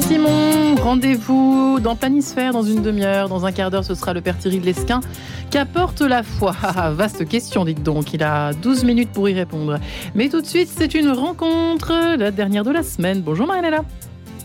Simon. 0.00 0.74
Rendez-vous 0.76 1.80
dans 1.80 1.96
Planisphère 1.96 2.52
dans 2.52 2.62
une 2.62 2.82
demi-heure. 2.82 3.28
Dans 3.28 3.46
un 3.46 3.52
quart 3.52 3.70
d'heure, 3.70 3.84
ce 3.84 3.94
sera 3.94 4.12
le 4.12 4.20
père 4.20 4.38
Thierry 4.38 4.60
de 4.60 4.66
l'Esquin. 4.66 5.00
Qu'apporte 5.50 6.00
la 6.00 6.22
foi 6.22 6.54
ah, 6.62 6.90
Vaste 6.90 7.26
question, 7.26 7.64
dites 7.64 7.82
donc. 7.82 8.12
Il 8.12 8.22
a 8.22 8.52
12 8.52 8.84
minutes 8.84 9.10
pour 9.10 9.28
y 9.28 9.34
répondre. 9.34 9.78
Mais 10.14 10.28
tout 10.28 10.40
de 10.40 10.46
suite, 10.46 10.68
c'est 10.68 10.94
une 10.94 11.10
rencontre, 11.10 12.16
la 12.16 12.30
dernière 12.30 12.64
de 12.64 12.70
la 12.70 12.82
semaine. 12.82 13.22
Bonjour 13.22 13.46
Marinella. 13.46 13.84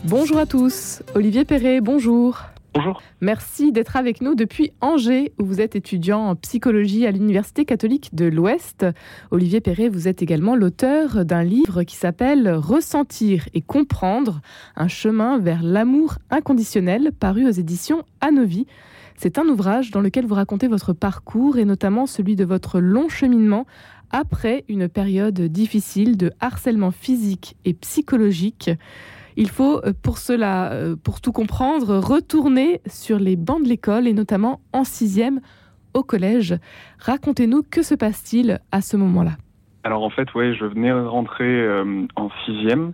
Bonjour 0.04 0.38
à 0.38 0.46
tous. 0.46 1.02
Olivier 1.14 1.44
Perret, 1.44 1.80
bonjour. 1.80 2.40
Bonjour. 2.74 3.00
Merci 3.20 3.70
d'être 3.70 3.94
avec 3.96 4.20
nous 4.20 4.34
depuis 4.34 4.72
Angers, 4.80 5.32
où 5.38 5.44
vous 5.44 5.60
êtes 5.60 5.76
étudiant 5.76 6.30
en 6.30 6.34
psychologie 6.34 7.06
à 7.06 7.12
l'Université 7.12 7.64
catholique 7.64 8.12
de 8.16 8.24
l'Ouest. 8.24 8.84
Olivier 9.30 9.60
Perret, 9.60 9.88
vous 9.88 10.08
êtes 10.08 10.22
également 10.22 10.56
l'auteur 10.56 11.24
d'un 11.24 11.44
livre 11.44 11.84
qui 11.84 11.94
s'appelle 11.94 12.50
Ressentir 12.50 13.48
et 13.54 13.60
comprendre, 13.60 14.40
un 14.74 14.88
chemin 14.88 15.38
vers 15.38 15.62
l'amour 15.62 16.16
inconditionnel, 16.30 17.12
paru 17.12 17.46
aux 17.46 17.52
éditions 17.52 18.02
Anovi. 18.20 18.66
C'est 19.16 19.38
un 19.38 19.44
ouvrage 19.44 19.92
dans 19.92 20.00
lequel 20.00 20.26
vous 20.26 20.34
racontez 20.34 20.66
votre 20.66 20.92
parcours 20.92 21.58
et 21.58 21.64
notamment 21.64 22.06
celui 22.06 22.34
de 22.34 22.44
votre 22.44 22.80
long 22.80 23.08
cheminement 23.08 23.66
après 24.10 24.64
une 24.68 24.88
période 24.88 25.40
difficile 25.40 26.16
de 26.16 26.32
harcèlement 26.40 26.90
physique 26.90 27.56
et 27.64 27.74
psychologique. 27.74 28.70
Il 29.36 29.48
faut 29.48 29.80
euh, 29.84 29.92
pour 30.02 30.18
cela, 30.18 30.72
euh, 30.72 30.96
pour 30.96 31.20
tout 31.20 31.32
comprendre, 31.32 31.98
retourner 31.98 32.80
sur 32.86 33.18
les 33.18 33.36
bancs 33.36 33.62
de 33.62 33.68
l'école 33.68 34.06
et 34.06 34.12
notamment 34.12 34.60
en 34.72 34.84
sixième 34.84 35.40
au 35.92 36.02
collège. 36.02 36.56
Racontez-nous 36.98 37.62
que 37.62 37.82
se 37.82 37.94
passe-t-il 37.94 38.60
à 38.72 38.80
ce 38.80 38.96
moment-là? 38.96 39.32
Alors 39.82 40.02
en 40.02 40.10
fait, 40.10 40.32
ouais, 40.34 40.54
je 40.54 40.64
venais 40.64 40.92
rentrer 40.92 41.44
euh, 41.44 42.06
en 42.16 42.30
sixième 42.46 42.92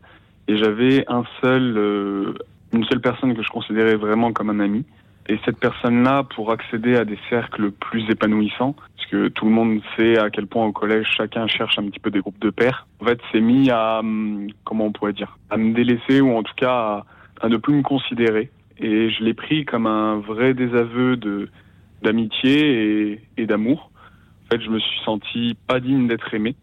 et 0.48 0.56
j'avais 0.56 1.04
une 1.08 1.24
seule 1.40 3.00
personne 3.02 3.34
que 3.34 3.42
je 3.42 3.48
considérais 3.48 3.96
vraiment 3.96 4.32
comme 4.32 4.50
un 4.50 4.60
ami. 4.60 4.84
Et 5.30 5.38
cette 5.44 5.60
personne-là, 5.60 6.24
pour 6.24 6.50
accéder 6.50 6.96
à 6.96 7.04
des 7.04 7.18
cercles 7.28 7.70
plus 7.70 8.02
épanouissants, 8.10 8.74
parce 8.96 9.08
que 9.08 9.28
tout 9.28 9.44
le 9.44 9.52
monde 9.52 9.80
sait 9.96 10.18
à 10.18 10.28
quel 10.28 10.48
point 10.48 10.66
au 10.66 10.72
collège 10.72 11.06
chacun 11.16 11.46
cherche 11.46 11.78
un 11.78 11.84
petit 11.84 12.00
peu 12.00 12.10
des 12.10 12.18
groupes 12.18 12.40
de 12.40 12.50
pairs, 12.50 12.88
en 13.00 13.04
fait, 13.04 13.20
c'est 13.30 13.40
mis 13.40 13.70
à, 13.70 14.00
hum, 14.00 14.48
comment 14.64 14.86
on 14.86 14.92
pourrait 14.92 15.12
dire, 15.12 15.38
à 15.48 15.56
me 15.56 15.72
délaisser 15.72 16.20
ou 16.20 16.36
en 16.36 16.42
tout 16.42 16.54
cas 16.56 17.04
à, 17.42 17.48
ne 17.48 17.58
plus 17.58 17.74
me 17.74 17.82
considérer. 17.82 18.50
Et 18.78 19.10
je 19.10 19.22
l'ai 19.22 19.34
pris 19.34 19.64
comme 19.64 19.86
un 19.86 20.16
vrai 20.18 20.52
désaveu 20.52 21.16
de 21.16 21.48
d'amitié 22.02 23.12
et, 23.12 23.20
et 23.36 23.46
d'amour. 23.46 23.92
En 24.46 24.56
fait, 24.56 24.62
je 24.62 24.70
me 24.70 24.80
suis 24.80 25.00
senti 25.04 25.56
pas 25.68 25.78
digne 25.78 26.08
d'être 26.08 26.34
aimé. 26.34 26.56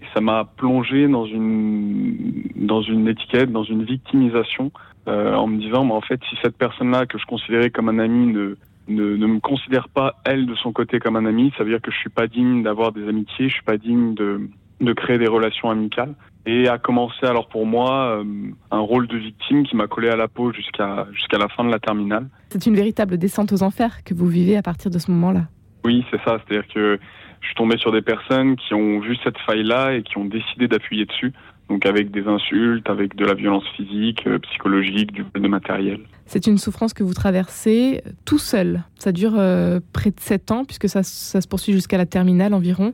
Et 0.00 0.04
ça 0.14 0.20
m'a 0.20 0.44
plongé 0.44 1.08
dans 1.08 1.26
une 1.26 2.16
dans 2.54 2.82
une 2.82 3.08
étiquette, 3.08 3.52
dans 3.52 3.64
une 3.64 3.84
victimisation 3.84 4.72
euh, 5.08 5.34
en 5.34 5.46
me 5.46 5.58
disant, 5.60 5.84
mais 5.84 5.92
en 5.92 6.00
fait, 6.00 6.20
si 6.28 6.36
cette 6.42 6.56
personne-là 6.56 7.06
que 7.06 7.18
je 7.18 7.26
considérais 7.26 7.70
comme 7.70 7.88
un 7.88 7.98
ami 7.98 8.26
ne, 8.26 8.56
ne, 8.88 9.16
ne, 9.16 9.26
me 9.26 9.40
considère 9.40 9.88
pas, 9.88 10.16
elle, 10.24 10.46
de 10.46 10.54
son 10.56 10.72
côté, 10.72 10.98
comme 10.98 11.16
un 11.16 11.26
ami, 11.26 11.52
ça 11.56 11.64
veut 11.64 11.70
dire 11.70 11.80
que 11.80 11.92
je 11.92 11.96
suis 11.96 12.10
pas 12.10 12.26
digne 12.26 12.62
d'avoir 12.62 12.92
des 12.92 13.06
amitiés, 13.08 13.48
je 13.48 13.54
suis 13.54 13.62
pas 13.62 13.76
digne 13.76 14.14
de, 14.14 14.48
de 14.80 14.92
créer 14.92 15.18
des 15.18 15.28
relations 15.28 15.70
amicales. 15.70 16.14
Et 16.44 16.68
a 16.68 16.78
commencé 16.78 17.24
alors 17.24 17.48
pour 17.48 17.66
moi 17.66 18.20
euh, 18.20 18.24
un 18.70 18.78
rôle 18.78 19.08
de 19.08 19.16
victime 19.16 19.64
qui 19.66 19.74
m'a 19.74 19.88
collé 19.88 20.08
à 20.08 20.16
la 20.16 20.28
peau 20.28 20.52
jusqu'à 20.52 21.08
jusqu'à 21.12 21.38
la 21.38 21.48
fin 21.48 21.64
de 21.64 21.70
la 21.70 21.80
terminale. 21.80 22.28
C'est 22.50 22.66
une 22.66 22.76
véritable 22.76 23.18
descente 23.18 23.52
aux 23.52 23.64
enfers 23.64 24.04
que 24.04 24.14
vous 24.14 24.28
vivez 24.28 24.56
à 24.56 24.62
partir 24.62 24.90
de 24.90 24.98
ce 24.98 25.10
moment-là. 25.10 25.48
Oui, 25.86 26.04
c'est 26.10 26.20
ça. 26.24 26.38
C'est-à-dire 26.38 26.68
que 26.74 26.98
je 27.40 27.46
suis 27.46 27.54
tombé 27.54 27.78
sur 27.78 27.92
des 27.92 28.02
personnes 28.02 28.56
qui 28.56 28.74
ont 28.74 28.98
vu 28.98 29.16
cette 29.22 29.38
faille-là 29.38 29.94
et 29.94 30.02
qui 30.02 30.18
ont 30.18 30.24
décidé 30.24 30.66
d'appuyer 30.68 31.06
dessus 31.06 31.32
donc 31.68 31.84
avec 31.84 32.10
des 32.10 32.26
insultes, 32.26 32.88
avec 32.88 33.16
de 33.16 33.24
la 33.24 33.34
violence 33.34 33.64
physique, 33.76 34.26
euh, 34.26 34.38
psychologique, 34.38 35.12
du 35.12 35.24
de 35.34 35.48
matériel. 35.48 36.00
C'est 36.26 36.46
une 36.46 36.58
souffrance 36.58 36.94
que 36.94 37.02
vous 37.02 37.14
traversez 37.14 38.02
tout 38.24 38.38
seul. 38.38 38.84
Ça 38.96 39.12
dure 39.12 39.34
euh, 39.36 39.80
près 39.92 40.10
de 40.10 40.20
7 40.20 40.52
ans, 40.52 40.64
puisque 40.64 40.88
ça, 40.88 41.02
ça 41.02 41.40
se 41.40 41.48
poursuit 41.48 41.72
jusqu'à 41.72 41.98
la 41.98 42.06
terminale 42.06 42.54
environ. 42.54 42.92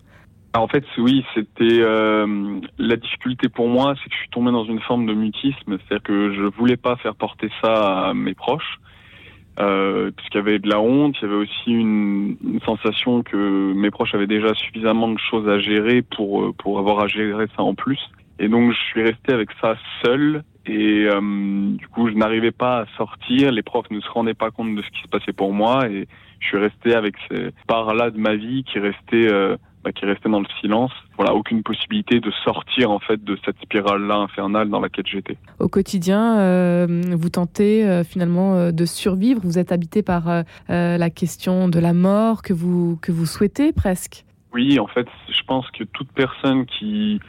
en 0.55 0.69
fait, 0.69 0.85
oui, 0.99 1.25
c'était 1.35 1.81
euh, 1.81 2.61
la 2.79 2.97
difficulté 2.97 3.49
pour 3.49 3.69
moi, 3.69 3.95
c'est 4.03 4.09
que 4.09 4.15
je 4.15 4.21
suis 4.21 4.31
tombé 4.31 4.51
dans 4.51 4.65
une 4.65 4.81
forme 4.81 5.07
de 5.07 5.15
mutisme, 5.15 5.79
c'est-à-dire 5.79 6.03
que 6.03 6.33
je 6.35 6.43
voulais 6.43 6.77
pas 6.77 6.97
faire 6.97 7.15
porter 7.15 7.51
ça 7.63 8.09
à 8.09 8.15
mes 8.15 8.35
proches, 8.35 8.81
euh, 9.61 10.11
puisqu'il 10.17 10.39
y 10.39 10.41
avait 10.41 10.59
de 10.59 10.69
la 10.69 10.81
honte, 10.81 11.17
il 11.21 11.23
y 11.23 11.27
avait 11.27 11.43
aussi 11.43 11.71
une, 11.71 12.37
une, 12.43 12.61
sensation 12.65 13.23
que 13.23 13.73
mes 13.75 13.91
proches 13.91 14.15
avaient 14.15 14.27
déjà 14.27 14.55
suffisamment 14.55 15.09
de 15.09 15.19
choses 15.19 15.47
à 15.49 15.59
gérer 15.59 16.01
pour 16.01 16.43
euh, 16.43 16.53
pour 16.53 16.79
avoir 16.79 17.01
à 17.01 17.07
gérer 17.07 17.47
ça 17.55 17.63
en 17.63 17.75
plus. 17.75 17.99
Et 18.39 18.49
donc 18.49 18.73
je 18.73 18.79
suis 18.79 19.03
resté 19.03 19.33
avec 19.33 19.51
ça 19.61 19.77
seul. 20.03 20.43
Et 20.65 21.07
euh, 21.07 21.21
du 21.77 21.87
coup 21.89 22.09
je 22.09 22.15
n'arrivais 22.15 22.53
pas 22.53 22.81
à 22.81 22.87
sortir, 22.97 23.53
les 23.53 23.63
profs 23.63 23.91
ne 23.91 24.01
se 24.01 24.09
rendaient 24.09 24.33
pas 24.33 24.51
compte 24.51 24.75
de 24.75 24.81
ce 24.81 24.91
qui 24.91 25.03
se 25.03 25.09
passait 25.09 25.33
pour 25.35 25.53
moi. 25.53 25.87
Et 25.89 26.07
je 26.41 26.47
suis 26.47 26.59
resté 26.59 26.95
avec 26.95 27.15
ces 27.31 27.51
parts-là 27.67 28.11
de 28.11 28.19
ma 28.19 28.37
vie 28.37 28.65
qui 28.65 28.79
restait 28.79 29.31
euh, 29.31 29.57
bah, 29.85 29.93
qui 29.93 30.05
restait 30.05 30.29
dans 30.29 30.41
le 30.41 30.47
silence. 30.61 30.93
Voilà, 31.17 31.35
aucune 31.35 31.63
possibilité 31.63 32.21
de 32.21 32.31
sortir 32.45 32.91
en 32.91 33.01
fait 33.01 33.23
de 33.23 33.37
cette 33.45 33.59
spirale-là 33.63 34.17
infernale 34.17 34.69
dans 34.69 34.81
laquelle 34.81 35.07
j'étais. 35.07 35.37
Au 35.59 35.69
quotidien, 35.69 36.39
euh, 36.39 37.03
vous 37.13 37.31
tentez 37.31 37.85
euh, 37.85 38.05
finalement 38.05 38.55
euh, 38.55 38.71
de 38.71 38.85
survivre. 38.85 39.41
Vous 39.43 39.59
êtes 39.59 39.73
habité 39.73 40.03
par 40.03 40.29
euh, 40.29 40.43
la 40.69 41.11
question 41.11 41.69
de 41.69 41.81
la 41.81 41.93
mort 41.93 42.43
que 42.43 42.53
vous 42.53 42.97
que 43.03 43.11
vous 43.11 43.27
souhaitez 43.27 43.73
presque. 43.73 44.25
Oui, 44.55 44.79
en 44.79 44.87
fait, 44.87 45.09
je 45.29 45.43
pense 45.47 45.69
que 45.71 45.85
toute 45.85 46.13
personne 46.13 46.67
qui 46.67 47.21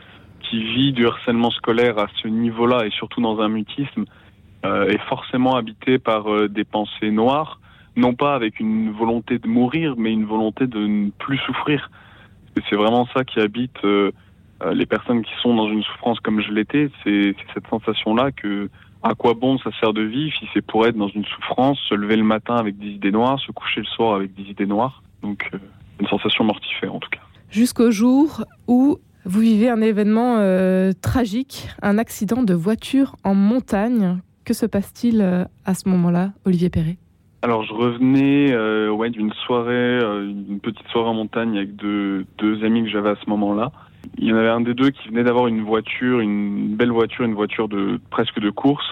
qui 0.41 0.63
vit 0.63 0.93
du 0.93 1.07
harcèlement 1.07 1.51
scolaire 1.51 1.97
à 1.97 2.07
ce 2.21 2.27
niveau-là 2.27 2.85
et 2.85 2.91
surtout 2.91 3.21
dans 3.21 3.39
un 3.39 3.49
mutisme 3.49 4.05
est 4.65 5.01
forcément 5.09 5.55
habité 5.55 5.99
par 5.99 6.25
des 6.47 6.63
pensées 6.63 7.11
noires, 7.11 7.59
non 7.97 8.13
pas 8.13 8.33
avec 8.33 8.61
une 8.61 8.91
volonté 8.91 9.37
de 9.37 9.47
mourir, 9.47 9.95
mais 9.97 10.13
une 10.13 10.25
volonté 10.25 10.67
de 10.67 10.79
ne 10.79 11.09
plus 11.09 11.37
souffrir. 11.39 11.89
C'est 12.69 12.75
vraiment 12.75 13.07
ça 13.13 13.23
qui 13.23 13.39
habite 13.39 13.83
euh, 13.83 14.11
les 14.73 14.85
personnes 14.85 15.23
qui 15.23 15.31
sont 15.41 15.55
dans 15.55 15.69
une 15.69 15.83
souffrance 15.83 16.19
comme 16.19 16.41
je 16.41 16.51
l'étais, 16.51 16.89
c'est 17.03 17.35
cette 17.53 17.67
sensation-là 17.67 18.31
que 18.31 18.69
à 19.01 19.15
quoi 19.15 19.33
bon 19.33 19.57
ça 19.57 19.69
sert 19.79 19.93
de 19.93 20.01
vivre 20.01 20.33
si 20.39 20.47
c'est 20.53 20.61
pour 20.61 20.87
être 20.87 20.95
dans 20.95 21.09
une 21.09 21.25
souffrance, 21.25 21.77
se 21.89 21.93
lever 21.93 22.15
le 22.15 22.23
matin 22.23 22.55
avec 22.55 22.77
des 22.77 22.87
idées 22.87 23.11
noires, 23.11 23.39
se 23.39 23.51
coucher 23.51 23.81
le 23.81 23.85
soir 23.85 24.15
avec 24.15 24.33
des 24.33 24.43
idées 24.43 24.65
noires. 24.65 25.03
Donc 25.21 25.49
euh, 25.53 25.57
une 25.99 26.07
sensation 26.07 26.43
mortifère 26.45 26.95
en 26.95 26.99
tout 26.99 27.09
cas. 27.09 27.19
Jusqu'au 27.49 27.91
jour 27.91 28.45
où 28.67 28.97
vous 29.25 29.39
vivez 29.39 29.69
un 29.69 29.81
événement 29.81 30.37
euh, 30.39 30.91
tragique, 31.01 31.67
un 31.81 31.97
accident 31.97 32.43
de 32.43 32.53
voiture 32.53 33.15
en 33.23 33.35
montagne. 33.35 34.19
Que 34.45 34.53
se 34.53 34.65
passe-t-il 34.65 35.21
euh, 35.21 35.45
à 35.63 35.73
ce 35.73 35.87
moment-là, 35.87 36.33
Olivier 36.45 36.69
Perret? 36.69 36.97
Alors, 37.43 37.65
je 37.65 37.73
revenais 37.73 38.53
euh, 38.53 38.89
ouais, 38.89 39.09
d'une 39.09 39.33
soirée, 39.33 39.73
euh, 39.73 40.29
une 40.29 40.61
petite 40.61 40.87
soirée 40.87 41.09
en 41.09 41.13
montagne 41.13 41.57
avec 41.57 41.75
deux, 41.75 42.25
deux 42.37 42.63
amis 42.63 42.83
que 42.83 42.89
j'avais 42.89 43.09
à 43.09 43.15
ce 43.21 43.29
moment-là. 43.29 43.73
Il 44.17 44.29
y 44.29 44.31
en 44.31 44.37
avait 44.37 44.47
un 44.47 44.61
des 44.61 44.73
deux 44.73 44.91
qui 44.91 45.09
venait 45.09 45.25
d'avoir 45.25 45.47
une 45.47 45.61
voiture, 45.61 46.21
une 46.21 46.73
belle 46.77 46.91
voiture, 46.91 47.25
une 47.25 47.33
voiture 47.33 47.67
de 47.67 47.99
presque 48.11 48.39
de 48.39 48.49
course, 48.49 48.85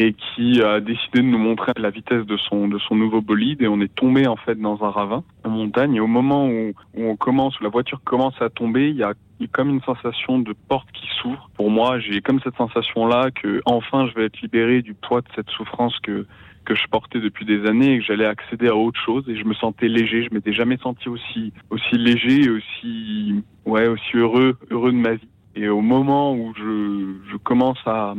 et 0.00 0.14
qui 0.14 0.62
a 0.62 0.80
décidé 0.80 1.18
de 1.18 1.26
nous 1.26 1.38
montrer 1.38 1.72
la 1.76 1.90
vitesse 1.90 2.24
de 2.24 2.36
son 2.38 2.68
de 2.68 2.78
son 2.78 2.96
nouveau 2.96 3.20
bolide. 3.20 3.60
Et 3.60 3.68
on 3.68 3.80
est 3.82 3.94
tombé 3.94 4.26
en 4.26 4.36
fait 4.36 4.54
dans 4.54 4.82
un 4.82 4.88
ravin 4.88 5.22
en 5.44 5.50
montagne. 5.50 5.94
Et 5.94 6.00
au 6.00 6.06
moment 6.06 6.48
où, 6.48 6.72
on 6.96 7.16
commence 7.16 7.60
où 7.60 7.64
la 7.64 7.68
voiture 7.68 8.00
commence 8.02 8.40
à 8.40 8.48
tomber 8.48 8.88
il 8.88 8.96
y 8.96 9.02
a 9.02 9.12
comme 9.52 9.68
une 9.68 9.82
sensation 9.82 10.38
de 10.38 10.54
porte 10.68 10.90
qui 10.92 11.06
s'ouvre. 11.20 11.50
Pour 11.54 11.70
moi 11.70 11.98
j'ai 12.00 12.22
comme 12.22 12.40
cette 12.42 12.56
sensation 12.56 13.06
là 13.06 13.30
que 13.30 13.60
enfin 13.66 14.06
je 14.08 14.14
vais 14.14 14.26
être 14.26 14.40
libéré 14.40 14.80
du 14.80 14.94
poids 14.94 15.20
de 15.20 15.28
cette 15.34 15.50
souffrance 15.50 15.98
que 16.00 16.26
que 16.64 16.74
je 16.74 16.86
portais 16.90 17.20
depuis 17.20 17.44
des 17.44 17.66
années 17.66 17.94
et 17.94 17.98
que 17.98 18.04
j'allais 18.04 18.26
accéder 18.26 18.68
à 18.68 18.76
autre 18.76 19.00
chose. 19.04 19.24
Et 19.28 19.36
je 19.36 19.44
me 19.44 19.54
sentais 19.54 19.88
léger. 19.88 20.24
Je 20.24 20.34
m'étais 20.34 20.52
jamais 20.52 20.78
senti 20.78 21.10
aussi 21.10 21.52
aussi 21.68 21.96
léger 21.96 22.44
et 22.44 22.50
aussi 22.50 23.44
ouais 23.66 23.86
aussi 23.86 24.16
heureux 24.16 24.56
heureux 24.70 24.92
de 24.92 24.96
ma 24.98 25.14
vie. 25.14 25.28
Et 25.56 25.68
au 25.68 25.80
moment 25.82 26.32
où 26.32 26.54
je, 26.56 27.16
je 27.30 27.36
commence 27.36 27.80
à 27.84 28.14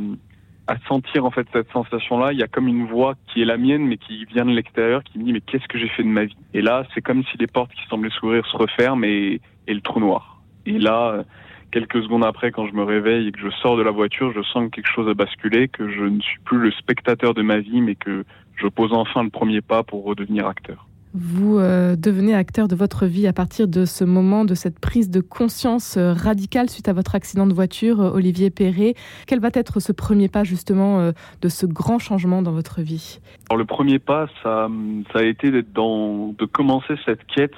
à 0.68 0.78
sentir 0.88 1.26
en 1.26 1.32
fait 1.32 1.48
cette 1.52 1.72
sensation 1.72 2.20
là 2.20 2.34
il 2.34 2.40
y 2.40 2.44
a 2.44 2.48
comme 2.48 2.68
une 2.68 2.86
voix 2.86 3.16
qui 3.28 3.42
est 3.42 3.46
la 3.46 3.58
mienne 3.58 3.86
mais 3.86 3.98
qui 3.98 4.26
vient 4.26 4.46
de 4.46 4.52
l'extérieur 4.52 5.04
qui 5.04 5.20
me 5.20 5.24
dit 5.24 5.34
mais 5.34 5.42
qu'est-ce 5.42 5.68
que 5.68 5.78
j'ai 5.78 5.90
fait 5.90 6.04
de 6.04 6.08
ma 6.08 6.26
vie? 6.26 6.38
Et 6.54 6.62
là 6.62 6.86
c'est 6.94 7.02
comme 7.02 7.24
si 7.24 7.38
les 7.38 7.48
portes 7.48 7.72
qui 7.72 7.86
semblaient 7.90 8.12
s'ouvrir 8.12 8.46
se 8.46 8.56
referment 8.58 9.04
et, 9.04 9.42
et 9.68 9.74
le 9.74 9.82
trou 9.82 10.00
noir. 10.00 10.42
Et 10.66 10.78
là 10.78 11.24
quelques 11.72 12.04
secondes 12.04 12.26
après 12.26 12.52
quand 12.52 12.68
je 12.68 12.74
me 12.74 12.84
réveille 12.84 13.28
et 13.28 13.32
que 13.32 13.40
je 13.40 13.50
sors 13.62 13.78
de 13.78 13.82
la 13.82 13.92
voiture 13.92 14.32
je 14.34 14.42
sens 14.44 14.66
que 14.66 14.76
quelque 14.76 14.92
chose 14.92 15.10
a 15.10 15.14
basculé 15.14 15.68
que 15.68 15.90
je 15.90 16.04
ne 16.04 16.22
suis 16.22 16.40
plus 16.40 16.60
le 16.60 16.72
spectateur 16.72 17.34
de 17.34 17.42
ma 17.42 17.60
vie 17.60 17.82
mais 17.82 17.96
que 17.96 18.24
je 18.56 18.68
pose 18.68 18.94
enfin 18.94 19.24
le 19.24 19.30
premier 19.30 19.62
pas 19.62 19.84
pour 19.84 20.04
redevenir 20.04 20.48
acteur 20.48 20.88
vous 21.14 21.60
euh, 21.60 21.96
devenez 21.98 22.34
acteur 22.34 22.68
de 22.68 22.76
votre 22.76 23.06
vie 23.06 23.28
à 23.28 23.34
partir 23.34 23.68
de 23.68 23.86
ce 23.86 24.04
moment 24.04 24.46
de 24.46 24.56
cette 24.56 24.80
prise 24.80 25.10
de 25.10 25.20
conscience 25.20 25.98
euh, 25.98 26.14
radicale 26.14 26.70
suite 26.70 26.88
à 26.88 26.94
votre 26.94 27.16
accident 27.16 27.46
de 27.46 27.54
voiture 27.54 28.00
euh, 28.00 28.12
Olivier 28.12 28.50
Perret. 28.50 28.96
Quel 29.28 29.40
va 29.40 29.50
être 29.54 29.80
ce 29.82 29.92
premier 29.92 30.30
pas 30.30 30.44
justement 30.44 31.12
de 31.42 31.50
ce 31.50 31.66
grand 31.66 32.00
changement 32.00 32.42
dans 32.42 32.52
votre 32.52 32.82
vie? 32.82 33.20
Alors, 33.50 33.58
le 33.58 33.66
premier 33.66 34.00
pas 34.00 34.28
ça, 34.44 34.70
a 35.14 35.24
été 35.24 35.52
dans 35.62 36.34
de 36.38 36.46
commencer 36.46 36.96
cette 37.06 37.26
quête 37.26 37.56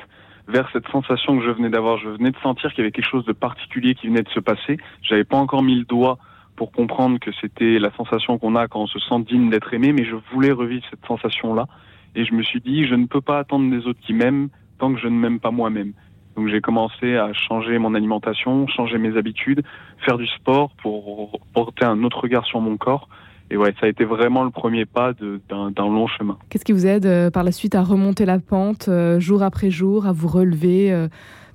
vers 0.48 0.68
cette 0.74 0.88
sensation 0.90 1.38
que 1.38 1.46
je 1.46 1.52
venais 1.52 1.70
d'avoir. 1.70 1.98
Je 1.98 2.10
venais 2.10 2.32
de 2.32 2.38
sentir 2.42 2.72
qu'il 2.72 2.80
y 2.80 2.82
avait 2.82 2.92
quelque 2.92 3.10
chose 3.10 3.26
de 3.26 3.34
particulier 3.34 3.96
qui 3.96 4.08
venait 4.08 4.24
de 4.24 4.30
se 4.30 4.40
passer. 4.40 4.78
J'avais 5.02 5.24
pas 5.24 5.38
encore 5.38 5.64
mis 5.64 5.76
le 5.76 5.86
doigt 5.86 6.18
pour 6.56 6.72
comprendre 6.72 7.20
que 7.20 7.32
c'était 7.42 7.80
la 7.80 7.92
sensation 7.96 8.38
qu'on 8.38 8.56
a 8.56 8.68
quand 8.68 8.82
on 8.82 8.88
se 8.88 9.00
sent 9.00 9.20
digne 9.28 9.50
d'être 9.50 9.74
aimé, 9.74 9.94
mais 9.94 10.06
je 10.06 10.16
voulais 10.32 10.52
revivre 10.52 10.84
cette 10.90 11.06
sensation-là. 11.08 11.68
Et 12.16 12.26
je 12.26 12.34
me 12.34 12.44
suis 12.44 12.62
dit, 12.62 12.86
je 12.86 12.96
ne 12.96 13.06
peux 13.06 13.22
pas 13.22 13.40
attendre 13.40 13.70
des 13.70 13.86
autres 13.88 14.00
qui 14.02 14.14
m'aiment 14.14 14.50
tant 14.80 14.94
que 14.94 15.00
je 15.00 15.08
ne 15.08 15.18
m'aime 15.18 15.40
pas 15.40 15.52
moi-même. 15.52 15.94
Donc 16.36 16.48
j'ai 16.48 16.62
commencé 16.62 17.16
à 17.16 17.32
changer 17.34 17.78
mon 17.78 17.94
alimentation, 17.94 18.68
changer 18.68 18.98
mes 18.98 19.16
habitudes, 19.18 19.64
faire 20.06 20.18
du 20.18 20.28
sport 20.28 20.72
pour 20.82 21.40
porter 21.54 21.86
un 21.86 22.04
autre 22.04 22.22
regard 22.22 22.46
sur 22.46 22.60
mon 22.60 22.78
corps. 22.78 23.08
Et 23.52 23.58
ouais, 23.58 23.74
ça 23.80 23.86
a 23.86 23.90
été 23.90 24.04
vraiment 24.04 24.44
le 24.44 24.50
premier 24.50 24.86
pas 24.86 25.14
d'un 25.14 25.72
long 25.78 26.08
chemin. 26.08 26.38
Qu'est-ce 26.50 26.66
qui 26.66 26.72
vous 26.72 26.88
aide 26.88 27.06
euh, 27.06 27.30
par 27.30 27.44
la 27.44 27.52
suite 27.52 27.76
à 27.76 27.84
remonter 27.84 28.26
la 28.26 28.40
pente 28.40 28.88
euh, 28.88 29.20
jour 29.20 29.44
après 29.44 29.70
jour, 29.70 30.08
à 30.08 30.12
vous 30.12 30.28
relever 30.28 30.92
euh, 30.92 31.08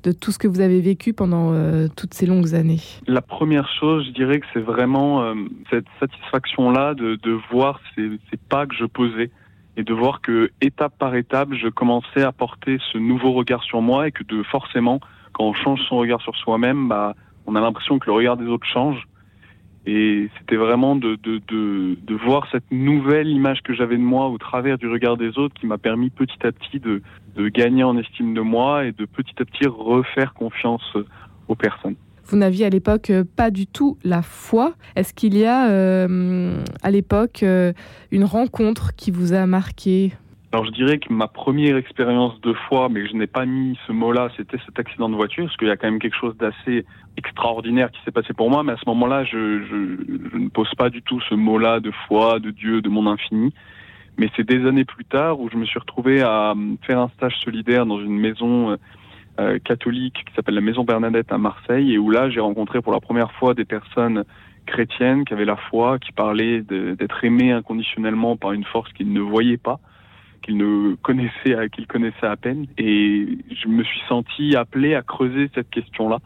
de 0.04 0.12
tout 0.12 0.30
ce 0.30 0.38
que 0.38 0.46
vous 0.46 0.60
avez 0.60 0.80
vécu 0.80 1.12
pendant 1.12 1.52
toutes 1.96 2.14
ces 2.14 2.26
longues 2.26 2.54
années? 2.54 2.78
La 3.08 3.20
première 3.20 3.68
chose, 3.80 4.06
je 4.06 4.12
dirais 4.12 4.38
que 4.38 4.46
c'est 4.52 4.60
vraiment 4.60 5.34
cette 5.70 5.86
satisfaction-là 5.98 6.94
de, 6.94 7.16
de 7.16 7.36
voir 7.50 7.80
ces, 7.96 8.08
ces 8.30 8.36
pas 8.36 8.66
que 8.66 8.76
je 8.76 8.84
posais 8.84 9.32
et 9.78 9.84
de 9.84 9.94
voir 9.94 10.20
que 10.20 10.50
étape 10.60 10.98
par 10.98 11.14
étape, 11.14 11.54
je 11.54 11.68
commençais 11.68 12.22
à 12.22 12.32
porter 12.32 12.78
ce 12.92 12.98
nouveau 12.98 13.32
regard 13.32 13.62
sur 13.62 13.80
moi 13.80 14.08
et 14.08 14.12
que 14.12 14.24
de 14.24 14.42
forcément, 14.42 14.98
quand 15.32 15.44
on 15.44 15.54
change 15.54 15.80
son 15.88 15.98
regard 15.98 16.20
sur 16.20 16.34
soi-même, 16.34 16.88
bah, 16.88 17.14
on 17.46 17.54
a 17.54 17.60
l'impression 17.60 18.00
que 18.00 18.06
le 18.06 18.12
regard 18.12 18.36
des 18.36 18.46
autres 18.46 18.66
change. 18.66 19.06
Et 19.86 20.28
c'était 20.36 20.56
vraiment 20.56 20.96
de, 20.96 21.14
de, 21.14 21.40
de, 21.46 21.96
de, 22.02 22.14
voir 22.16 22.48
cette 22.50 22.70
nouvelle 22.72 23.28
image 23.28 23.62
que 23.62 23.72
j'avais 23.72 23.96
de 23.96 24.02
moi 24.02 24.28
au 24.28 24.36
travers 24.36 24.78
du 24.78 24.88
regard 24.88 25.16
des 25.16 25.38
autres 25.38 25.54
qui 25.54 25.66
m'a 25.66 25.78
permis 25.78 26.10
petit 26.10 26.44
à 26.44 26.50
petit 26.50 26.80
de, 26.80 27.00
de 27.36 27.48
gagner 27.48 27.84
en 27.84 27.96
estime 27.96 28.34
de 28.34 28.40
moi 28.40 28.84
et 28.84 28.90
de 28.90 29.04
petit 29.06 29.34
à 29.40 29.44
petit 29.44 29.68
refaire 29.68 30.34
confiance 30.34 30.96
aux 31.46 31.54
personnes. 31.54 31.94
Vous 32.28 32.36
n'aviez 32.36 32.66
à 32.66 32.68
l'époque 32.68 33.08
euh, 33.08 33.24
pas 33.24 33.50
du 33.50 33.66
tout 33.66 33.96
la 34.04 34.20
foi. 34.20 34.74
Est-ce 34.96 35.14
qu'il 35.14 35.36
y 35.36 35.46
a 35.46 35.70
euh, 35.70 36.62
à 36.82 36.90
l'époque 36.90 37.42
euh, 37.42 37.72
une 38.10 38.24
rencontre 38.24 38.94
qui 38.94 39.10
vous 39.10 39.32
a 39.32 39.46
marqué? 39.46 40.12
Alors 40.52 40.66
je 40.66 40.70
dirais 40.72 40.98
que 40.98 41.10
ma 41.10 41.26
première 41.26 41.78
expérience 41.78 42.38
de 42.42 42.52
foi, 42.52 42.90
mais 42.90 43.06
je 43.06 43.14
n'ai 43.14 43.26
pas 43.26 43.46
mis 43.46 43.78
ce 43.86 43.92
mot-là, 43.92 44.28
c'était 44.36 44.58
cet 44.66 44.78
accident 44.78 45.08
de 45.08 45.14
voiture, 45.14 45.44
parce 45.44 45.56
qu'il 45.56 45.68
y 45.68 45.70
a 45.70 45.76
quand 45.76 45.90
même 45.90 46.00
quelque 46.00 46.16
chose 46.16 46.36
d'assez 46.36 46.84
extraordinaire 47.16 47.90
qui 47.90 48.00
s'est 48.04 48.10
passé 48.10 48.34
pour 48.34 48.50
moi, 48.50 48.62
mais 48.62 48.72
à 48.72 48.76
ce 48.76 48.88
moment-là, 48.88 49.24
je, 49.24 49.62
je, 49.64 50.36
ne 50.36 50.48
pose 50.48 50.70
pas 50.76 50.90
du 50.90 51.02
tout 51.02 51.20
ce 51.28 51.34
mot-là 51.34 51.80
de 51.80 51.90
foi, 52.06 52.40
de 52.40 52.50
Dieu, 52.50 52.82
de 52.82 52.88
mon 52.90 53.06
infini. 53.06 53.54
Mais 54.18 54.30
c'est 54.36 54.46
des 54.46 54.66
années 54.66 54.84
plus 54.84 55.04
tard 55.04 55.40
où 55.40 55.48
je 55.50 55.56
me 55.56 55.64
suis 55.64 55.78
retrouvé 55.78 56.22
à 56.22 56.54
faire 56.82 56.98
un 56.98 57.08
stage 57.08 57.36
solidaire 57.44 57.86
dans 57.86 58.00
une 58.00 58.18
maison 58.18 58.76
euh, 59.38 59.58
catholique 59.60 60.24
qui 60.26 60.34
s'appelle 60.34 60.56
la 60.56 60.60
Maison 60.60 60.84
Bernadette 60.84 61.30
à 61.32 61.38
Marseille 61.38 61.92
et 61.92 61.98
où 61.98 62.10
là 62.10 62.28
j'ai 62.28 62.40
rencontré 62.40 62.80
pour 62.82 62.92
la 62.92 63.00
première 63.00 63.30
fois 63.32 63.54
des 63.54 63.64
personnes 63.64 64.24
chrétiennes 64.66 65.24
qui 65.24 65.32
avaient 65.32 65.44
la 65.44 65.56
foi, 65.56 65.98
qui 65.98 66.12
parlaient 66.12 66.60
d'être 66.62 67.24
aimés 67.24 67.52
inconditionnellement 67.52 68.36
par 68.36 68.52
une 68.52 68.64
force 68.64 68.92
qu'ils 68.92 69.12
ne 69.12 69.20
voyaient 69.20 69.56
pas, 69.56 69.80
qu'ils 70.42 70.56
ne 70.56 70.94
connaissaient, 70.96 71.70
qu'ils 71.72 71.86
connaissaient 71.86 72.26
à 72.26 72.36
peine. 72.36 72.66
Et 72.78 73.38
je 73.50 73.68
me 73.68 73.84
suis 73.84 74.00
senti 74.08 74.56
appelé 74.56 74.94
à 74.94 75.02
creuser 75.02 75.50
cette 75.54 75.70
question-là 75.70 76.18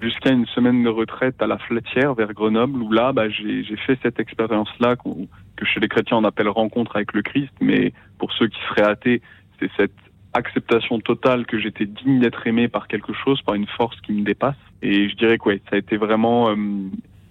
jusqu'à 0.00 0.30
une 0.30 0.46
semaine 0.46 0.84
de 0.84 0.88
retraite 0.88 1.40
à 1.42 1.46
la 1.46 1.58
Flatière 1.58 2.14
vers 2.14 2.32
Grenoble 2.32 2.82
où 2.82 2.92
là 2.92 3.12
bah, 3.12 3.28
j'ai 3.28 3.64
fait 3.86 3.98
cette 4.02 4.20
expérience-là 4.20 4.96
que 4.96 5.64
chez 5.64 5.80
les 5.80 5.88
chrétiens 5.88 6.18
on 6.18 6.24
appelle 6.24 6.48
rencontre 6.48 6.96
avec 6.96 7.12
le 7.12 7.22
Christ, 7.22 7.52
mais 7.60 7.92
pour 8.18 8.32
ceux 8.32 8.48
qui 8.48 8.58
seraient 8.68 8.88
athées, 8.88 9.22
c'est 9.58 9.70
cette 9.76 9.92
acceptation 10.38 11.00
totale 11.00 11.44
que 11.46 11.58
j'étais 11.58 11.86
digne 11.86 12.20
d'être 12.20 12.46
aimé 12.46 12.68
par 12.68 12.88
quelque 12.88 13.12
chose, 13.12 13.42
par 13.42 13.54
une 13.54 13.66
force 13.66 14.00
qui 14.00 14.12
me 14.12 14.24
dépasse. 14.24 14.56
Et 14.82 15.08
je 15.08 15.16
dirais 15.16 15.38
que 15.38 15.48
ouais, 15.48 15.60
ça 15.68 15.76
a 15.76 15.78
été 15.78 15.96
vraiment 15.96 16.48
euh, 16.48 16.56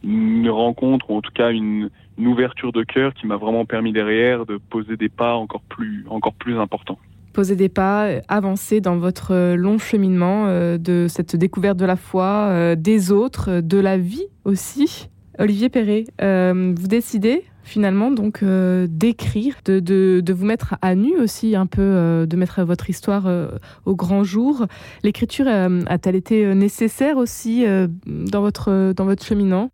une 0.04 0.50
rencontre, 0.50 1.09
ou 1.09 1.18
en 1.18 1.21
tout 1.21 1.31
cas 1.33 1.51
une, 1.51 1.89
une 2.18 2.27
ouverture 2.27 2.71
de 2.71 2.83
cœur 2.83 3.13
qui 3.13 3.27
m'a 3.27 3.38
vraiment 3.38 3.65
permis 3.65 3.92
derrière 3.92 4.45
de 4.45 4.57
poser 4.57 4.98
des 4.98 5.09
pas 5.09 5.36
encore 5.36 5.62
plus, 5.62 6.06
encore 6.09 6.33
plus 6.33 6.57
importants. 6.59 7.00
Poser 7.33 7.56
des 7.56 7.69
pas, 7.69 8.07
avancer 8.27 8.81
dans 8.81 8.98
votre 8.98 9.56
long 9.56 9.77
cheminement 9.77 10.48
euh, 10.48 10.77
de 10.77 11.06
cette 11.07 11.36
découverte 11.36 11.77
de 11.77 11.86
la 11.86 11.95
foi, 11.95 12.48
euh, 12.50 12.75
des 12.75 13.12
autres, 13.12 13.62
de 13.62 13.77
la 13.77 13.98
vie 13.98 14.25
aussi. 14.44 15.10
Olivier 15.39 15.69
Perret, 15.69 16.06
vous 16.19 16.88
décidez 16.88 17.44
finalement 17.68 18.12
donc 18.12 18.42
euh, 18.42 18.88
d'écrire, 18.89 19.56
de, 19.66 20.34
vous 20.34 20.45
mettre 20.45 20.75
à 20.81 20.95
nu 20.95 21.16
aussi 21.18 21.56
un 21.56 21.68
peu, 21.68 21.81
euh, 21.81 22.25
de 22.25 22.36
mettre 22.36 22.63
votre 22.63 22.89
histoire 22.89 23.28
euh, 23.28 23.50
au 23.86 23.95
grand 23.95 24.24
jour. 24.24 24.66
L'écriture 25.04 25.45
euh, 25.48 25.81
a-t-elle 25.88 26.16
été 26.16 26.56
nécessaire 26.56 27.18
aussi 27.18 27.66
euh, 27.66 27.88
dans 28.06 28.42
votre 28.42 28.94
dans 28.94 29.06
votre 29.06 29.24
cheminant? 29.24 29.69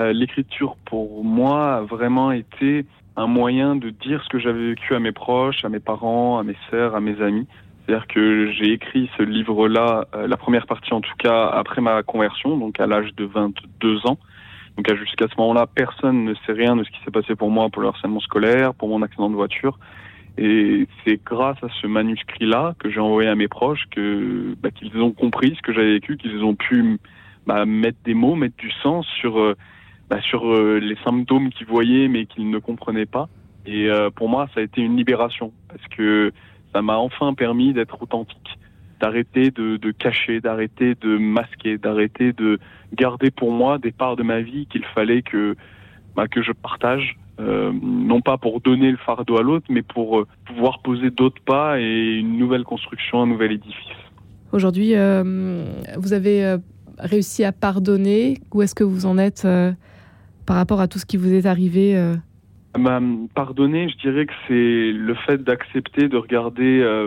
Euh, 0.00 0.12
L'écriture 0.12 0.76
pour 0.84 1.24
moi 1.24 1.76
a 1.76 1.80
vraiment 1.82 2.32
été 2.32 2.84
un 3.16 3.26
moyen 3.26 3.76
de 3.76 3.90
dire 3.90 4.22
ce 4.24 4.28
que 4.28 4.38
j'avais 4.38 4.68
vécu 4.70 4.94
à 4.94 5.00
mes 5.00 5.12
proches, 5.12 5.64
à 5.64 5.68
mes 5.68 5.80
parents, 5.80 6.38
à 6.38 6.42
mes 6.42 6.56
sœurs, 6.70 6.94
à 6.94 7.00
mes 7.00 7.20
amis. 7.20 7.46
C'est-à-dire 7.86 8.06
que 8.06 8.52
j'ai 8.52 8.72
écrit 8.72 9.10
ce 9.16 9.22
livre-là, 9.22 10.06
la 10.14 10.36
première 10.36 10.66
partie 10.66 10.92
en 10.92 11.00
tout 11.00 11.16
cas, 11.18 11.48
après 11.48 11.80
ma 11.80 12.02
conversion, 12.02 12.58
donc 12.58 12.78
à 12.80 12.86
l'âge 12.86 13.14
de 13.16 13.24
22 13.24 14.06
ans. 14.06 14.18
Donc 14.78 14.94
jusqu'à 14.94 15.26
ce 15.26 15.34
moment-là, 15.38 15.66
personne 15.66 16.24
ne 16.24 16.34
sait 16.46 16.52
rien 16.52 16.76
de 16.76 16.84
ce 16.84 16.90
qui 16.90 17.00
s'est 17.04 17.10
passé 17.10 17.34
pour 17.34 17.50
moi, 17.50 17.68
pour 17.68 17.82
le 17.82 17.88
harcèlement 17.88 18.20
scolaire, 18.20 18.74
pour 18.74 18.88
mon 18.88 19.02
accident 19.02 19.28
de 19.28 19.34
voiture. 19.34 19.76
Et 20.38 20.86
c'est 21.04 21.20
grâce 21.24 21.56
à 21.64 21.68
ce 21.82 21.88
manuscrit-là 21.88 22.76
que 22.78 22.88
j'ai 22.88 23.00
envoyé 23.00 23.28
à 23.28 23.34
mes 23.34 23.48
proches 23.48 23.86
que 23.90 24.54
bah, 24.62 24.70
qu'ils 24.70 24.96
ont 24.98 25.10
compris 25.10 25.56
ce 25.56 25.62
que 25.62 25.72
j'avais 25.72 25.94
vécu, 25.94 26.16
qu'ils 26.16 26.44
ont 26.44 26.54
pu 26.54 27.00
bah, 27.44 27.66
mettre 27.66 27.98
des 28.04 28.14
mots, 28.14 28.36
mettre 28.36 28.56
du 28.56 28.70
sens 28.70 29.04
sur 29.18 29.40
euh, 29.40 29.56
bah, 30.08 30.20
sur 30.20 30.46
euh, 30.46 30.78
les 30.78 30.96
symptômes 31.04 31.50
qu'ils 31.50 31.66
voyaient 31.66 32.06
mais 32.06 32.26
qu'ils 32.26 32.48
ne 32.48 32.58
comprenaient 32.58 33.04
pas. 33.04 33.28
Et 33.66 33.90
euh, 33.90 34.10
pour 34.10 34.28
moi, 34.28 34.48
ça 34.54 34.60
a 34.60 34.62
été 34.62 34.80
une 34.80 34.96
libération 34.96 35.52
parce 35.68 35.86
que 35.88 36.30
ça 36.72 36.82
m'a 36.82 36.98
enfin 36.98 37.34
permis 37.34 37.72
d'être 37.72 38.00
authentique 38.00 38.47
d'arrêter 39.00 39.50
de, 39.50 39.76
de, 39.76 39.90
cacher, 39.90 40.40
d'arrêter 40.40 40.94
de 41.00 41.16
masquer, 41.16 41.78
d'arrêter 41.78 42.32
de 42.32 42.58
garder 42.94 43.30
pour 43.30 43.52
moi 43.52 43.78
des 43.78 43.92
parts 43.92 44.16
de 44.16 44.22
ma 44.22 44.40
vie 44.40 44.66
qu'il 44.66 44.84
fallait 44.84 45.22
que, 45.22 45.56
bah, 46.16 46.28
que 46.28 46.42
je 46.42 46.52
partage. 46.52 47.16
Euh, 47.40 47.72
non 47.82 48.20
pas 48.20 48.36
pour 48.36 48.60
donner 48.60 48.90
le 48.90 48.96
fardeau 48.96 49.38
à 49.38 49.42
l'autre, 49.42 49.66
mais 49.70 49.82
pour 49.82 50.18
euh, 50.18 50.26
pouvoir 50.44 50.80
poser 50.82 51.10
d'autres 51.10 51.40
pas 51.42 51.80
et 51.80 52.16
une 52.18 52.36
nouvelle 52.36 52.64
construction, 52.64 53.22
un 53.22 53.26
nouvel 53.26 53.52
édifice. 53.52 53.96
Aujourd'hui, 54.50 54.96
euh, 54.96 55.64
vous 55.96 56.12
avez 56.12 56.56
réussi 56.98 57.44
à 57.44 57.52
pardonner. 57.52 58.38
Où 58.52 58.62
est-ce 58.62 58.74
que 58.74 58.84
vous 58.84 59.06
en 59.06 59.18
êtes 59.18 59.44
euh, 59.44 59.72
par 60.46 60.56
rapport 60.56 60.80
à 60.80 60.88
tout 60.88 60.98
ce 60.98 61.06
qui 61.06 61.16
vous 61.16 61.32
est 61.32 61.46
arrivé 61.46 61.94
bah, 62.78 63.00
Pardonner, 63.34 63.88
je 63.88 63.96
dirais 63.98 64.26
que 64.26 64.32
c'est 64.48 64.92
le 64.92 65.14
fait 65.26 65.38
d'accepter 65.42 66.08
de 66.08 66.16
regarder 66.16 67.06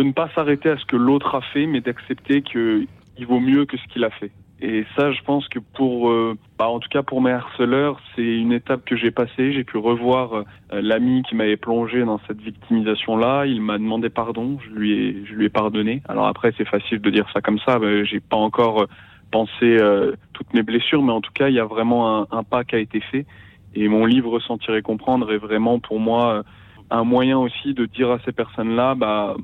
de 0.00 0.04
ne 0.06 0.12
pas 0.12 0.30
s'arrêter 0.34 0.70
à 0.70 0.78
ce 0.78 0.86
que 0.86 0.96
l'autre 0.96 1.34
a 1.34 1.42
fait, 1.42 1.66
mais 1.66 1.82
d'accepter 1.82 2.40
qu'il 2.40 2.86
vaut 3.28 3.38
mieux 3.38 3.66
que 3.66 3.76
ce 3.76 3.86
qu'il 3.88 4.02
a 4.02 4.08
fait. 4.08 4.30
Et 4.62 4.86
ça, 4.96 5.12
je 5.12 5.20
pense 5.24 5.46
que 5.48 5.58
pour, 5.58 6.10
euh, 6.10 6.38
bah, 6.58 6.68
en 6.68 6.80
tout 6.80 6.88
cas 6.88 7.02
pour 7.02 7.20
mes 7.20 7.32
harceleurs, 7.32 8.00
c'est 8.14 8.24
une 8.24 8.52
étape 8.52 8.86
que 8.86 8.96
j'ai 8.96 9.10
passée. 9.10 9.52
J'ai 9.52 9.64
pu 9.64 9.76
revoir 9.76 10.32
euh, 10.32 10.44
l'ami 10.70 11.22
qui 11.28 11.34
m'avait 11.34 11.58
plongé 11.58 12.02
dans 12.02 12.18
cette 12.26 12.40
victimisation-là. 12.40 13.44
Il 13.44 13.60
m'a 13.60 13.76
demandé 13.76 14.08
pardon. 14.08 14.56
Je 14.64 14.70
lui 14.70 14.92
ai, 14.92 15.24
je 15.26 15.34
lui 15.34 15.44
ai 15.46 15.48
pardonné. 15.50 16.00
Alors 16.08 16.26
après, 16.26 16.54
c'est 16.56 16.66
facile 16.66 17.00
de 17.00 17.10
dire 17.10 17.26
ça 17.34 17.42
comme 17.42 17.58
ça. 17.58 17.78
Mais 17.78 18.06
j'ai 18.06 18.20
pas 18.20 18.36
encore 18.36 18.86
pensé 19.30 19.76
euh, 19.80 20.12
toutes 20.32 20.52
mes 20.54 20.62
blessures, 20.62 21.02
mais 21.02 21.12
en 21.12 21.20
tout 21.20 21.32
cas, 21.32 21.48
il 21.48 21.54
y 21.54 21.60
a 21.60 21.66
vraiment 21.66 22.20
un, 22.22 22.26
un, 22.30 22.42
pas 22.42 22.64
qui 22.64 22.74
a 22.74 22.78
été 22.78 23.00
fait. 23.00 23.26
Et 23.74 23.86
mon 23.88 24.06
livre 24.06 24.40
Sentir 24.40 24.74
et 24.76 24.82
comprendre 24.82 25.30
est 25.30 25.38
vraiment 25.38 25.78
pour 25.78 26.00
moi 26.00 26.42
un 26.90 27.04
moyen 27.04 27.38
aussi 27.38 27.74
de 27.74 27.86
dire 27.86 28.10
à 28.10 28.18
ces 28.24 28.32
personnes-là, 28.32 28.94
bah 28.94 29.36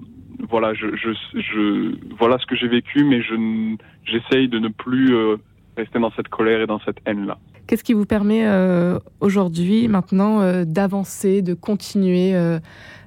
voilà, 0.48 0.74
je, 0.74 0.94
je, 0.96 1.10
je, 1.34 1.94
voilà 2.18 2.38
ce 2.38 2.46
que 2.46 2.56
j'ai 2.56 2.68
vécu, 2.68 3.04
mais 3.04 3.22
je, 3.22 3.76
j'essaye 4.04 4.48
de 4.48 4.58
ne 4.58 4.68
plus 4.68 5.14
euh, 5.14 5.36
rester 5.76 5.98
dans 5.98 6.10
cette 6.12 6.28
colère 6.28 6.60
et 6.60 6.66
dans 6.66 6.80
cette 6.80 6.98
haine-là. 7.06 7.38
Qu'est-ce 7.66 7.82
qui 7.82 7.94
vous 7.94 8.06
permet 8.06 8.46
euh, 8.46 8.98
aujourd'hui, 9.20 9.88
maintenant, 9.88 10.40
euh, 10.40 10.64
d'avancer, 10.64 11.42
de 11.42 11.54
continuer 11.54 12.34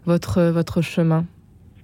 votre, 0.06 0.52
votre 0.52 0.82
chemin? 0.82 1.26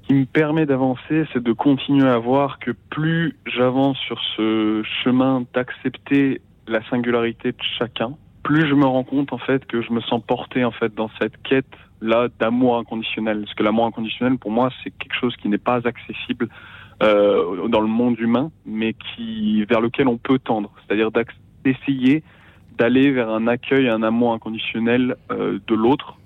Ce 0.03 0.07
qui 0.07 0.13
me 0.13 0.25
permet 0.25 0.65
d'avancer, 0.65 1.25
c'est 1.33 1.41
de 1.41 1.53
continuer 1.53 2.07
à 2.07 2.17
voir 2.17 2.59
que 2.59 2.71
plus 2.89 3.35
j'avance 3.45 3.97
sur 4.05 4.19
ce 4.35 4.83
chemin 5.03 5.45
d'accepter 5.53 6.41
la 6.67 6.87
singularité 6.89 7.51
de 7.51 7.57
chacun, 7.79 8.13
plus 8.45 8.69
je 8.69 8.75
me 8.75 8.85
rends 8.85 9.03
compte 9.03 9.33
en 9.33 9.39
fait 9.39 9.65
que 9.65 9.81
je 9.81 9.91
me 9.91 10.01
sens 10.01 10.21
porté 10.21 10.63
en 10.63 10.71
fait 10.71 10.93
dans 10.93 11.09
cette 11.19 11.41
quête 11.41 11.65
là 11.99 12.27
d'amour 12.39 12.77
inconditionnel. 12.77 13.41
Parce 13.41 13.55
que 13.55 13.63
l'amour 13.63 13.87
inconditionnel, 13.87 14.37
pour 14.37 14.51
moi, 14.51 14.69
c'est 14.83 14.91
quelque 14.91 15.15
chose 15.19 15.35
qui 15.37 15.49
n'est 15.49 15.57
pas 15.57 15.81
accessible 15.83 16.47
euh, 17.01 17.67
dans 17.67 17.81
le 17.81 17.87
monde 17.87 18.19
humain, 18.19 18.51
mais 18.63 18.93
qui 18.93 19.65
vers 19.65 19.81
lequel 19.81 20.07
on 20.07 20.17
peut 20.17 20.37
tendre. 20.37 20.71
C'est-à-dire 20.85 21.09
d'essayer 21.63 22.23
d'aller 22.77 23.09
vers 23.11 23.29
un 23.29 23.47
accueil, 23.47 23.89
un 23.89 24.03
amour 24.03 24.33
inconditionnel 24.33 25.15
euh, 25.31 25.57
de 25.65 25.73
l'autre 25.73 26.17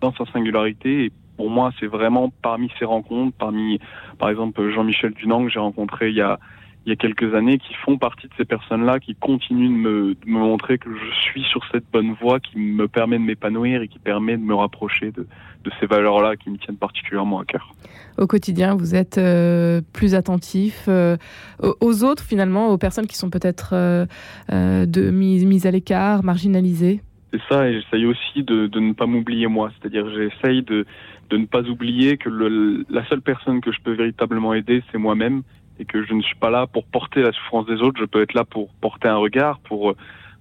dans 0.00 0.12
sa 0.14 0.24
singularité. 0.32 1.04
Et 1.04 1.12
pour 1.36 1.48
moi, 1.48 1.70
c'est 1.78 1.86
vraiment 1.86 2.32
parmi 2.42 2.72
ces 2.80 2.86
rencontres, 2.86 3.36
parmi, 3.38 3.78
par 4.18 4.30
exemple, 4.30 4.68
Jean-Michel 4.70 5.12
Dunant 5.12 5.44
que 5.44 5.50
j'ai 5.50 5.60
rencontré 5.60 6.08
il 6.08 6.16
y 6.16 6.22
a 6.22 6.40
il 6.86 6.90
y 6.90 6.92
a 6.92 6.96
quelques 6.96 7.34
années 7.34 7.58
qui 7.58 7.74
font 7.74 7.98
partie 7.98 8.28
de 8.28 8.32
ces 8.38 8.44
personnes-là, 8.44 8.98
qui 8.98 9.14
continuent 9.14 9.68
de 9.68 9.88
me, 9.88 10.14
de 10.14 10.26
me, 10.26 10.38
montrer 10.38 10.78
que 10.78 10.88
je 10.90 11.20
suis 11.20 11.42
sur 11.44 11.60
cette 11.70 11.84
bonne 11.92 12.14
voie 12.20 12.40
qui 12.40 12.58
me 12.58 12.88
permet 12.88 13.18
de 13.18 13.24
m'épanouir 13.24 13.82
et 13.82 13.88
qui 13.88 13.98
permet 13.98 14.36
de 14.36 14.42
me 14.42 14.54
rapprocher 14.54 15.10
de, 15.12 15.26
de 15.64 15.70
ces 15.80 15.86
valeurs-là 15.86 16.36
qui 16.36 16.50
me 16.50 16.56
tiennent 16.56 16.76
particulièrement 16.76 17.40
à 17.40 17.44
cœur. 17.44 17.74
Au 18.16 18.26
quotidien, 18.26 18.74
vous 18.74 18.94
êtes 18.94 19.18
euh, 19.18 19.80
plus 19.92 20.14
attentif 20.14 20.86
euh, 20.88 21.16
aux 21.60 22.04
autres, 22.04 22.24
finalement, 22.24 22.68
aux 22.68 22.78
personnes 22.78 23.06
qui 23.06 23.16
sont 23.16 23.30
peut-être 23.30 23.70
euh, 23.74 24.06
euh 24.52 24.86
de, 24.86 25.10
mises, 25.10 25.66
à 25.66 25.70
l'écart, 25.70 26.24
marginalisées? 26.24 27.02
C'est 27.32 27.40
ça, 27.50 27.68
et 27.68 27.74
j'essaye 27.74 28.06
aussi 28.06 28.42
de, 28.42 28.66
de 28.66 28.80
ne 28.80 28.94
pas 28.94 29.06
m'oublier 29.06 29.46
moi. 29.46 29.70
C'est-à-dire 29.78 30.08
j'essaye 30.08 30.62
de, 30.62 30.86
de 31.28 31.36
ne 31.36 31.44
pas 31.44 31.62
oublier 31.62 32.16
que 32.16 32.30
le, 32.30 32.86
la 32.88 33.06
seule 33.08 33.20
personne 33.20 33.60
que 33.60 33.72
je 33.72 33.80
peux 33.82 33.92
véritablement 33.92 34.54
aider, 34.54 34.82
c'est 34.90 34.98
moi-même 34.98 35.42
et 35.78 35.84
que 35.84 36.04
je 36.04 36.14
ne 36.14 36.22
suis 36.22 36.36
pas 36.36 36.50
là 36.50 36.66
pour 36.66 36.84
porter 36.84 37.22
la 37.22 37.32
souffrance 37.32 37.66
des 37.66 37.80
autres. 37.82 37.98
Je 38.00 38.04
peux 38.04 38.22
être 38.22 38.34
là 38.34 38.44
pour 38.44 38.68
porter 38.80 39.08
un 39.08 39.16
regard, 39.16 39.58
pour 39.60 39.94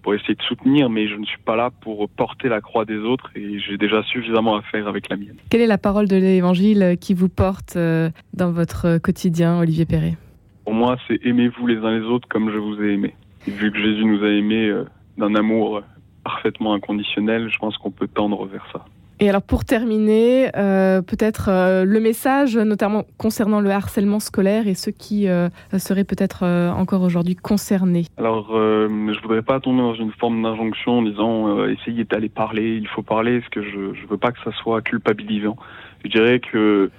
pour 0.07 0.13
essayer 0.13 0.35
de 0.35 0.41
soutenir, 0.43 0.89
mais 0.89 1.09
je 1.09 1.15
ne 1.15 1.25
suis 1.25 1.39
pas 1.39 1.57
là 1.57 1.69
pour 1.81 2.07
porter 2.07 2.47
la 2.47 2.61
croix 2.61 2.85
des 2.85 2.97
autres 2.97 3.29
et 3.35 3.59
j'ai 3.59 3.77
déjà 3.77 4.03
suffisamment 4.03 4.55
à 4.55 4.61
faire 4.61 4.87
avec 4.87 5.09
la 5.09 5.17
mienne. 5.17 5.35
Quelle 5.49 5.59
est 5.59 5.67
la 5.67 5.77
parole 5.77 6.07
de 6.07 6.15
l'Évangile 6.15 6.95
qui 7.01 7.13
vous 7.13 7.27
porte 7.27 7.75
euh, 7.75 8.09
dans 8.33 8.51
votre 8.51 8.99
quotidien, 8.99 9.59
Olivier 9.59 9.85
Perret? 9.85 10.15
Pour 10.63 10.73
moi, 10.73 10.95
c'est 11.07 11.19
aimez-vous 11.25 11.67
les 11.67 11.77
uns 11.77 11.99
les 11.99 12.05
autres 12.05 12.27
comme 12.29 12.51
je 12.51 12.57
vous 12.57 12.81
ai 12.81 12.93
aimé. 12.93 13.15
Et 13.47 13.51
vu 13.51 13.69
que 13.69 13.77
Jésus 13.77 14.05
nous 14.05 14.23
a 14.23 14.29
aimés 14.29 14.69
euh, 14.69 14.85
d'un 15.17 15.35
amour 15.35 15.81
parfaitement 16.23 16.73
inconditionnel, 16.73 17.49
je 17.49 17.57
pense 17.57 17.77
qu'on 17.77 17.91
peut 17.91 18.07
tendre 18.07 18.45
vers 18.45 18.65
ça. 18.71 18.85
Et 19.19 19.29
alors 19.29 19.41
pour 19.41 19.65
terminer, 19.65 20.51
euh, 20.55 21.01
peut-être 21.01 21.49
euh, 21.49 21.85
le 21.85 21.99
message, 21.99 22.55
notamment 22.55 23.03
concernant 23.17 23.61
le 23.61 23.71
harcèlement 23.71 24.19
scolaire 24.19 24.67
et 24.67 24.75
ceux 24.75 24.91
qui 24.91 25.27
euh, 25.27 25.49
seraient 25.77 26.03
peut-être 26.03 26.43
euh, 26.43 26.69
encore 26.69 27.01
aujourd'hui 27.01 27.35
concernés. 27.35 28.05
Alors 28.17 28.55
euh, 28.55 28.87
je 29.11 29.19
voudrais 29.21 29.41
pas 29.41 29.59
tomber 29.59 29.81
dans 29.81 29.95
une 29.95 30.11
forme 30.11 30.43
d'injonction 30.43 30.99
en 30.99 31.01
disant 31.01 31.47
euh, 31.47 31.73
essayez 31.73 32.03
d'aller 32.03 32.29
parler, 32.29 32.77
il 32.77 32.87
faut 32.87 33.01
parler, 33.01 33.39
parce 33.39 33.49
que 33.49 33.63
je 33.63 33.95
je 33.95 34.07
veux 34.07 34.17
pas 34.17 34.31
que 34.31 34.39
ça 34.43 34.51
soit 34.61 34.81
culpabilisant. 34.81 35.57
Je 36.03 36.09
dirais 36.09 36.39
que 36.39 36.91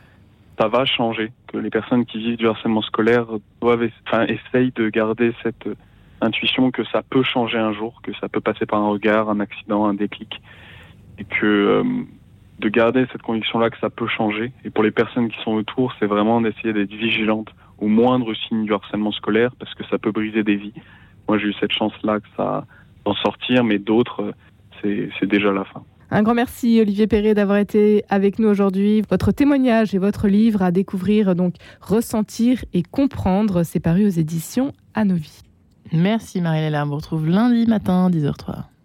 ça 0.60 0.66
va 0.66 0.84
changer, 0.84 1.30
que 1.46 1.56
les 1.56 1.70
personnes 1.70 2.04
qui 2.04 2.18
vivent 2.18 2.36
du 2.36 2.48
harcèlement 2.48 2.82
scolaire 2.82 3.26
doivent, 3.60 3.88
enfin, 4.08 4.26
essayent 4.26 4.72
de 4.74 4.88
garder 4.88 5.32
cette 5.44 5.68
intuition 6.20 6.72
que 6.72 6.82
ça 6.86 7.02
peut 7.08 7.22
changer 7.22 7.58
un 7.58 7.72
jour, 7.72 8.00
que 8.02 8.10
ça 8.20 8.28
peut 8.28 8.40
passer 8.40 8.66
par 8.66 8.80
un 8.80 8.88
regard, 8.88 9.30
un 9.30 9.38
accident, 9.38 9.86
un 9.86 9.94
déclic 9.94 10.40
et 11.18 11.24
que 11.24 11.46
euh, 11.46 11.84
de 12.58 12.68
garder 12.68 13.06
cette 13.12 13.22
conviction-là 13.22 13.70
que 13.70 13.78
ça 13.78 13.90
peut 13.90 14.08
changer. 14.08 14.52
Et 14.64 14.70
pour 14.70 14.82
les 14.82 14.90
personnes 14.90 15.28
qui 15.28 15.40
sont 15.42 15.52
autour, 15.52 15.94
c'est 15.98 16.06
vraiment 16.06 16.40
d'essayer 16.40 16.72
d'être 16.72 16.92
vigilante 16.92 17.48
au 17.78 17.86
moindre 17.86 18.34
signe 18.34 18.64
du 18.64 18.72
harcèlement 18.72 19.12
scolaire 19.12 19.50
parce 19.58 19.74
que 19.74 19.84
ça 19.86 19.98
peut 19.98 20.10
briser 20.10 20.42
des 20.42 20.56
vies. 20.56 20.74
Moi, 21.28 21.38
j'ai 21.38 21.48
eu 21.48 21.54
cette 21.60 21.72
chance-là 21.72 22.20
que 22.20 22.26
ça 22.36 22.64
d'en 23.04 23.14
sortir, 23.14 23.62
mais 23.62 23.78
d'autres, 23.78 24.34
c'est 24.82 25.26
déjà 25.26 25.52
la 25.52 25.64
fin. 25.64 25.82
Un 26.10 26.22
grand 26.22 26.34
merci 26.34 26.80
Olivier 26.80 27.06
Perret 27.06 27.34
d'avoir 27.34 27.58
été 27.58 28.02
avec 28.08 28.38
nous 28.38 28.48
aujourd'hui. 28.48 29.02
Votre 29.10 29.30
témoignage 29.30 29.94
et 29.94 29.98
votre 29.98 30.26
livre 30.26 30.62
à 30.62 30.70
découvrir 30.70 31.34
donc 31.34 31.54
ressentir 31.82 32.64
et 32.72 32.82
comprendre, 32.82 33.62
c'est 33.62 33.80
paru 33.80 34.06
aux 34.06 34.10
éditions 34.10 34.72
à 34.94 35.04
nos 35.04 35.16
vies. 35.16 35.42
Merci 35.92 36.40
Marie-Léla, 36.40 36.84
on 36.84 36.88
vous 36.88 36.96
retrouve 36.96 37.28
lundi 37.28 37.66
matin 37.66 38.08
10h03. 38.10 38.77